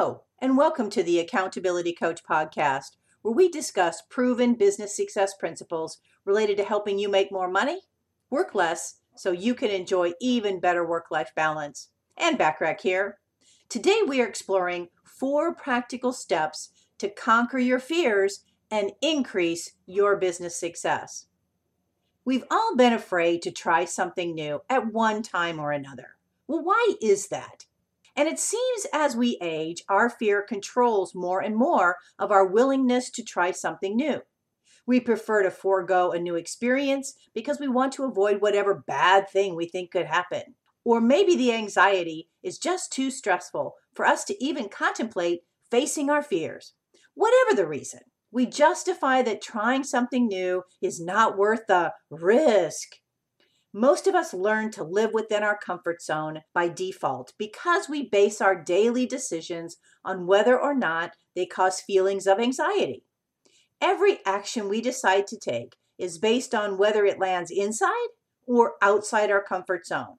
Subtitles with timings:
[0.00, 5.98] Hello, and welcome to the Accountability Coach podcast, where we discuss proven business success principles
[6.24, 7.82] related to helping you make more money,
[8.30, 11.90] work less, so you can enjoy even better work life balance.
[12.16, 13.18] Ann Bachrach here.
[13.68, 20.56] Today we are exploring four practical steps to conquer your fears and increase your business
[20.56, 21.26] success.
[22.24, 26.16] We've all been afraid to try something new at one time or another.
[26.48, 27.66] Well, why is that?
[28.20, 33.08] And it seems as we age, our fear controls more and more of our willingness
[33.12, 34.20] to try something new.
[34.86, 39.56] We prefer to forego a new experience because we want to avoid whatever bad thing
[39.56, 40.54] we think could happen.
[40.84, 45.40] Or maybe the anxiety is just too stressful for us to even contemplate
[45.70, 46.74] facing our fears.
[47.14, 52.96] Whatever the reason, we justify that trying something new is not worth the risk.
[53.72, 58.40] Most of us learn to live within our comfort zone by default because we base
[58.40, 63.04] our daily decisions on whether or not they cause feelings of anxiety.
[63.80, 68.08] Every action we decide to take is based on whether it lands inside
[68.44, 70.16] or outside our comfort zone.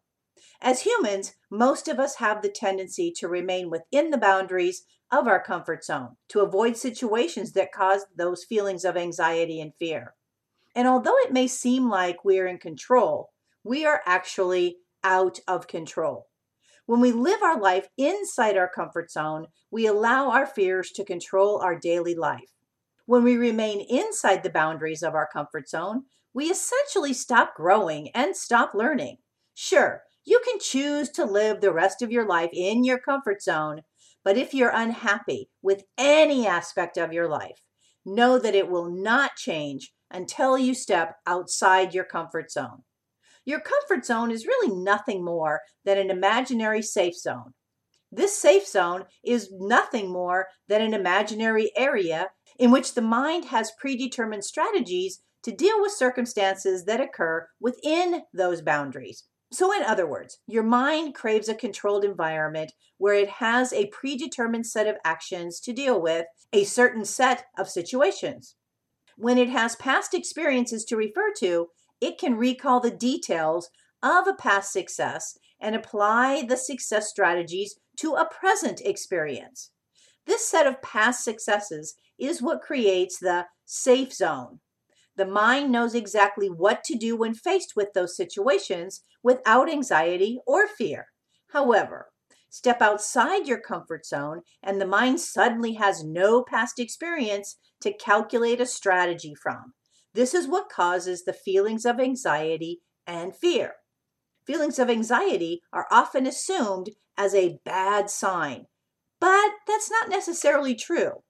[0.62, 5.44] As humans, most of us have the tendency to remain within the boundaries of our
[5.44, 10.14] comfort zone to avoid situations that cause those feelings of anxiety and fear.
[10.74, 13.31] And although it may seem like we're in control,
[13.64, 16.28] we are actually out of control.
[16.86, 21.62] When we live our life inside our comfort zone, we allow our fears to control
[21.62, 22.52] our daily life.
[23.06, 28.36] When we remain inside the boundaries of our comfort zone, we essentially stop growing and
[28.36, 29.18] stop learning.
[29.54, 33.82] Sure, you can choose to live the rest of your life in your comfort zone,
[34.24, 37.62] but if you're unhappy with any aspect of your life,
[38.06, 42.84] know that it will not change until you step outside your comfort zone.
[43.46, 47.54] Your comfort zone is really nothing more than an imaginary safe zone.
[48.12, 53.72] This safe zone is nothing more than an imaginary area in which the mind has
[53.80, 59.24] predetermined strategies to deal with circumstances that occur within those boundaries.
[59.54, 64.66] So, in other words, your mind craves a controlled environment where it has a predetermined
[64.66, 68.56] set of actions to deal with a certain set of situations.
[69.18, 71.68] When it has past experiences to refer to,
[72.02, 73.70] it can recall the details
[74.04, 79.70] of a past success and apply the success strategies to a present experience.
[80.26, 84.60] This set of past successes is what creates the safe zone.
[85.16, 90.68] The mind knows exactly what to do when faced with those situations without anxiety or
[90.68, 91.08] fear.
[91.50, 92.08] However,
[92.50, 98.62] step outside your comfort zone and the mind suddenly has no past experience to calculate
[98.62, 99.74] a strategy from.
[100.14, 103.76] This is what causes the feelings of anxiety and fear.
[104.46, 108.66] Feelings of anxiety are often assumed as a bad sign,
[109.20, 111.24] but that's not necessarily true.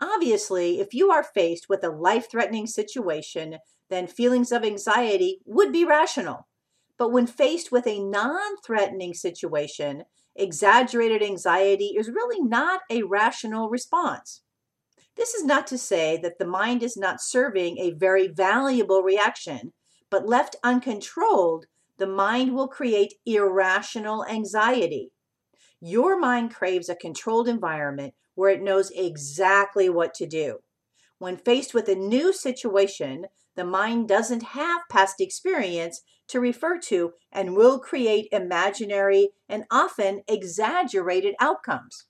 [0.00, 3.58] Obviously, if you are faced with a life threatening situation,
[3.90, 6.46] then feelings of anxiety would be rational.
[6.98, 13.68] But when faced with a non threatening situation, exaggerated anxiety is really not a rational
[13.68, 14.42] response.
[15.16, 19.72] This is not to say that the mind is not serving a very valuable reaction,
[20.10, 21.66] but left uncontrolled,
[21.98, 25.12] the mind will create irrational anxiety.
[25.80, 30.58] Your mind craves a controlled environment where it knows exactly what to do.
[31.18, 37.14] When faced with a new situation, the mind doesn't have past experience to refer to
[37.32, 42.04] and will create imaginary and often exaggerated outcomes.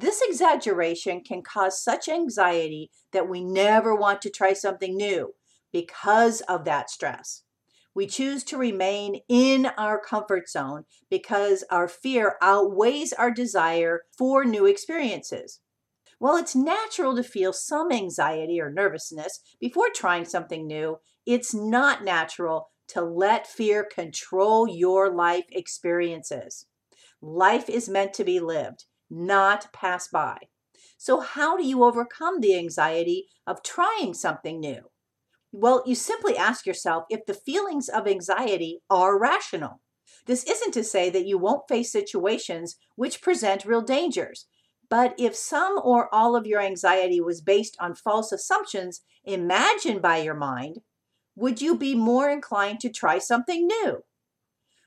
[0.00, 5.34] This exaggeration can cause such anxiety that we never want to try something new
[5.72, 7.42] because of that stress.
[7.96, 14.44] We choose to remain in our comfort zone because our fear outweighs our desire for
[14.44, 15.58] new experiences.
[16.20, 22.04] While it's natural to feel some anxiety or nervousness before trying something new, it's not
[22.04, 26.66] natural to let fear control your life experiences.
[27.20, 30.38] Life is meant to be lived, not pass by.
[30.96, 34.90] So, how do you overcome the anxiety of trying something new?
[35.52, 39.80] Well, you simply ask yourself if the feelings of anxiety are rational.
[40.26, 44.46] This isn't to say that you won't face situations which present real dangers,
[44.90, 50.18] but if some or all of your anxiety was based on false assumptions imagined by
[50.18, 50.80] your mind,
[51.36, 54.02] would you be more inclined to try something new?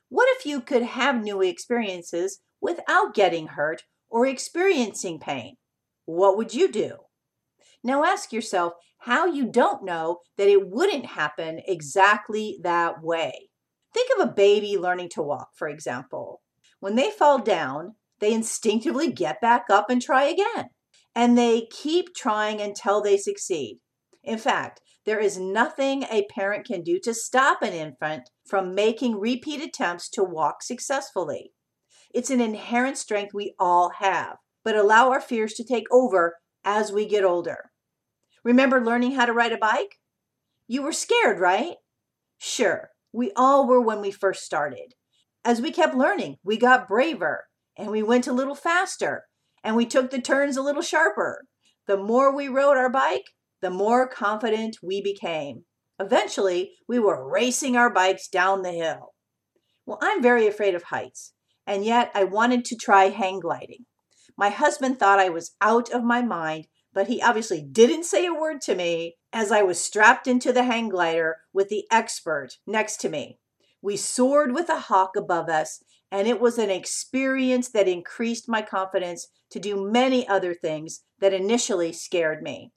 [0.08, 5.56] What if you could have new experiences without getting hurt or experiencing pain?
[6.04, 6.98] What would you do?
[7.82, 13.48] Now ask yourself how you don't know that it wouldn't happen exactly that way.
[13.92, 16.42] Think of a baby learning to walk, for example.
[16.78, 20.68] When they fall down, they instinctively get back up and try again.
[21.14, 23.78] And they keep trying until they succeed.
[24.22, 29.18] In fact, there is nothing a parent can do to stop an infant from making
[29.18, 31.52] repeat attempts to walk successfully.
[32.14, 36.92] It's an inherent strength we all have, but allow our fears to take over as
[36.92, 37.70] we get older.
[38.44, 39.96] Remember learning how to ride a bike?
[40.66, 41.76] You were scared, right?
[42.38, 44.94] Sure, we all were when we first started.
[45.44, 49.24] As we kept learning, we got braver and we went a little faster
[49.64, 51.44] and we took the turns a little sharper.
[51.86, 53.30] The more we rode our bike,
[53.60, 55.64] the more confident we became.
[55.98, 59.14] Eventually, we were racing our bikes down the hill.
[59.86, 61.32] Well, I'm very afraid of heights,
[61.66, 63.86] and yet I wanted to try hang gliding.
[64.36, 68.34] My husband thought I was out of my mind, but he obviously didn't say a
[68.34, 72.98] word to me as I was strapped into the hang glider with the expert next
[72.98, 73.38] to me.
[73.80, 78.62] We soared with a hawk above us, and it was an experience that increased my
[78.62, 82.72] confidence to do many other things that initially scared me.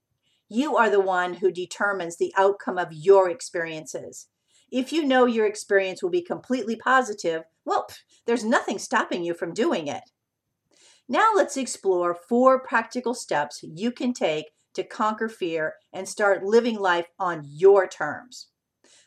[0.48, 4.28] You are the one who determines the outcome of your experiences.
[4.72, 7.88] If you know your experience will be completely positive, well,
[8.26, 10.04] there's nothing stopping you from doing it.
[11.08, 16.80] Now let's explore four practical steps you can take to conquer fear and start living
[16.80, 18.48] life on your terms.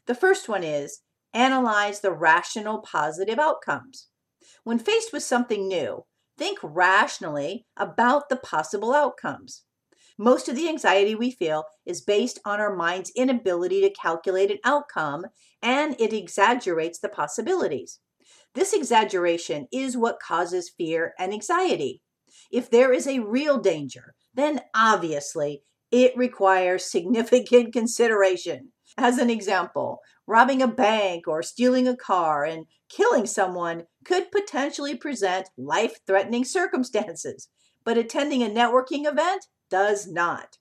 [0.06, 1.00] The first one is
[1.34, 4.08] analyze the rational positive outcomes.
[4.64, 6.04] When faced with something new,
[6.36, 9.64] think rationally about the possible outcomes.
[10.16, 14.58] Most of the anxiety we feel is based on our mind's inability to calculate an
[14.64, 15.26] outcome
[15.62, 18.00] and it exaggerates the possibilities.
[18.58, 22.02] This exaggeration is what causes fear and anxiety.
[22.50, 25.62] If there is a real danger, then obviously
[25.92, 28.72] it requires significant consideration.
[28.96, 34.96] As an example, robbing a bank or stealing a car and killing someone could potentially
[34.96, 37.50] present life threatening circumstances,
[37.84, 40.58] but attending a networking event does not.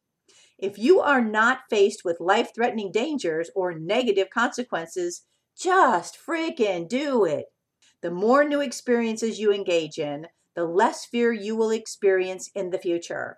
[0.59, 5.23] If you are not faced with life threatening dangers or negative consequences,
[5.59, 7.47] just freaking do it.
[8.01, 12.79] The more new experiences you engage in, the less fear you will experience in the
[12.79, 13.37] future.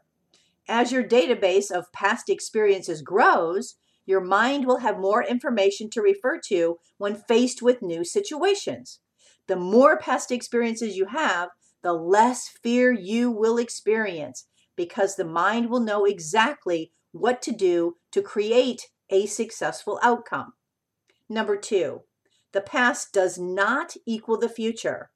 [0.68, 3.76] As your database of past experiences grows,
[4.06, 9.00] your mind will have more information to refer to when faced with new situations.
[9.48, 11.50] The more past experiences you have,
[11.82, 17.96] the less fear you will experience because the mind will know exactly what to do
[18.12, 20.54] to create a successful outcome.
[21.28, 22.04] Number two,
[22.52, 25.12] the past does not equal the future.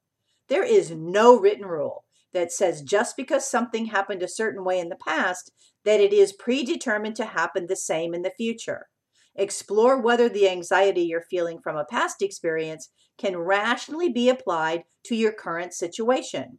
[0.48, 4.88] There is no written rule that says just because something happened a certain way in
[4.88, 5.52] the past,
[5.84, 8.88] that it is predetermined to happen the same in the future.
[9.36, 15.16] Explore whether the anxiety you're feeling from a past experience can rationally be applied to
[15.16, 16.58] your current situation.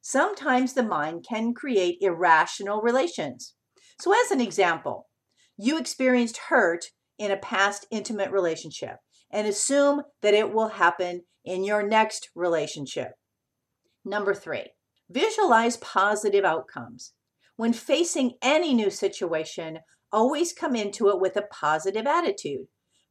[0.00, 3.54] Sometimes the mind can create irrational relations.
[4.00, 5.08] So, as an example,
[5.58, 6.86] you experienced hurt
[7.18, 8.96] in a past intimate relationship
[9.36, 13.12] and assume that it will happen in your next relationship.
[14.02, 14.70] Number three,
[15.10, 17.12] visualize positive outcomes.
[17.56, 19.80] When facing any new situation,
[20.10, 22.68] always come into it with a positive attitude.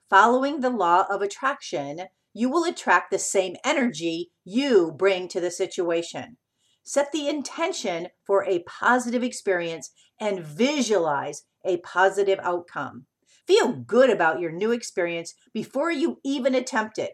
[0.09, 5.51] Following the law of attraction, you will attract the same energy you bring to the
[5.51, 6.37] situation.
[6.83, 13.05] Set the intention for a positive experience and visualize a positive outcome.
[13.47, 17.13] Feel good about your new experience before you even attempt it.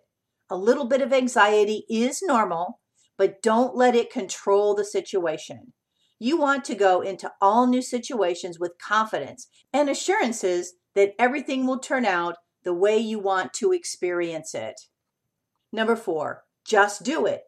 [0.50, 2.80] A little bit of anxiety is normal,
[3.18, 5.74] but don't let it control the situation.
[6.20, 11.80] You want to go into all new situations with confidence and assurances that everything will
[11.80, 14.76] turn out the way you want to experience it.
[15.72, 17.42] Number four, just do it.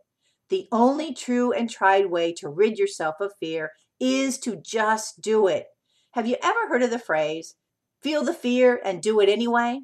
[0.50, 5.48] The only true and tried way to rid yourself of fear is to just do
[5.48, 5.68] it.
[6.12, 7.56] Have you ever heard of the phrase,
[8.04, 9.80] feel the fear and do it anyway?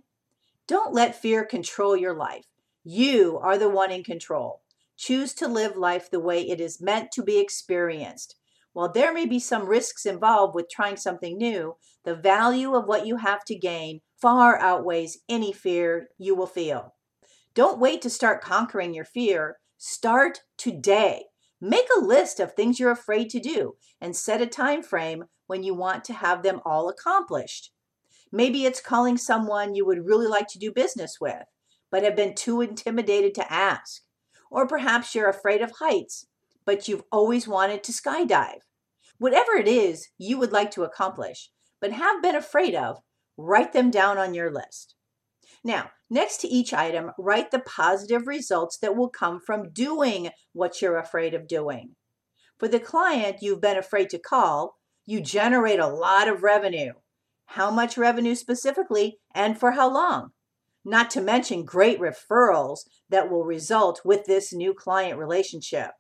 [0.68, 2.46] Don't let fear control your life.
[2.84, 4.62] You are the one in control.
[4.98, 8.36] Choose to live life the way it is meant to be experienced.
[8.74, 13.08] While there may be some risks involved with trying something new, the value of what
[13.08, 16.94] you have to gain far outweighs any fear you will feel.
[17.56, 19.58] Don't wait to start conquering your fear.
[19.78, 21.26] Start today.
[21.62, 25.64] Make a list of things you're afraid to do and set a time frame when
[25.64, 27.72] you want to have them all accomplished.
[28.32, 31.44] Maybe it's calling someone you would really like to do business with,
[31.92, 34.04] but have been too intimidated to ask.
[34.52, 36.28] Or perhaps you're afraid of heights,
[36.66, 38.62] but you've always wanted to skydive.
[39.18, 41.50] Whatever it is you would like to accomplish,
[41.82, 43.00] but have been afraid of,
[43.38, 44.96] write them down on your list.
[45.64, 50.82] Now, next to each item, write the positive results that will come from doing what
[50.82, 51.96] you're afraid of doing.
[52.58, 56.94] For the client you've been afraid to call, you generate a lot of revenue.
[57.54, 60.34] How much revenue specifically and for how long?
[60.86, 65.92] Not to mention great referrals that will result with this new client relationship.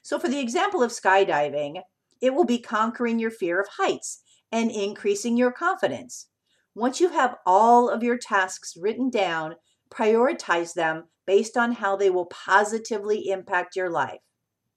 [0.00, 1.82] So, for the example of skydiving,
[2.22, 4.22] it will be conquering your fear of heights
[4.52, 6.28] and increasing your confidence.
[6.72, 9.56] Once you have all of your tasks written down,
[9.90, 14.20] prioritize them based on how they will positively impact your life.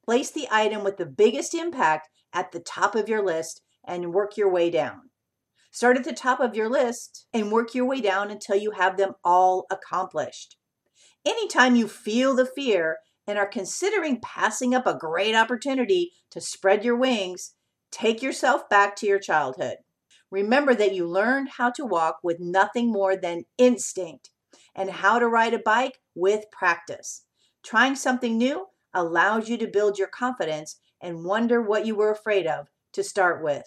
[0.03, 4.37] Place the item with the biggest impact at the top of your list and work
[4.37, 5.11] your way down.
[5.73, 8.95] Start at the top of your list and work your way down until you have
[8.95, 10.55] them all accomplished.
[11.25, 16.85] Anytime you feel the fear and are considering passing up a great opportunity to spread
[16.85, 17.55] your wings,
[17.91, 19.77] take yourself back to your childhood.
[20.29, 24.29] Remember that you learned how to walk with nothing more than instinct
[24.75, 27.25] and how to ride a bike with practice.
[27.63, 32.45] Trying something new allows you to build your confidence and wonder what you were afraid
[32.45, 33.63] of to start with.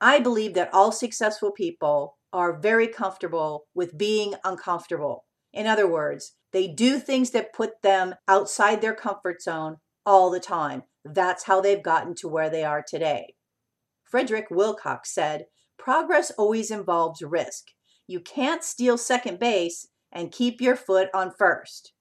[0.00, 5.24] I believe that all successful people are very comfortable with being uncomfortable.
[5.52, 9.76] In other words, they do things that put them outside their comfort zone
[10.06, 10.84] all the time.
[11.04, 13.34] That's how they've gotten to where they are today.
[14.04, 15.46] Frederick Wilcox said,
[15.78, 17.68] Progress always involves risk.
[18.06, 21.92] You can't steal second base and keep your foot on first.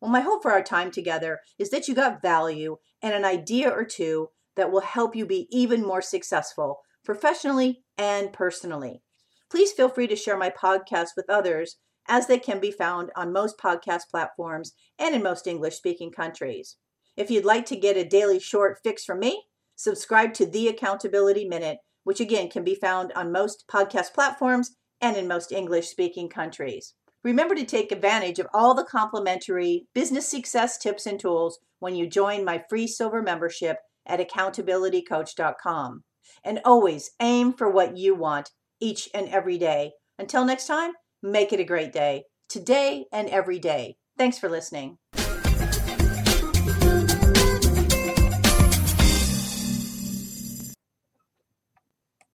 [0.00, 3.70] Well, my hope for our time together is that you got value and an idea
[3.70, 9.02] or two that will help you be even more successful professionally and personally.
[9.50, 11.76] Please feel free to share my podcast with others
[12.08, 16.76] as they can be found on most podcast platforms and in most English speaking countries.
[17.16, 19.44] If you'd like to get a daily short fix from me,
[19.76, 25.16] subscribe to The Accountability Minute, which again can be found on most podcast platforms and
[25.16, 26.94] in most English speaking countries.
[27.24, 32.08] Remember to take advantage of all the complimentary business success tips and tools when you
[32.08, 36.02] join my free silver membership at accountabilitycoach.com.
[36.44, 38.50] And always aim for what you want
[38.80, 39.92] each and every day.
[40.18, 43.96] Until next time, make it a great day, today and every day.
[44.18, 44.98] Thanks for listening.